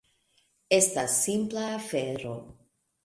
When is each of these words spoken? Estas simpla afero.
Estas 0.77 1.17
simpla 1.27 1.67
afero. 1.75 2.33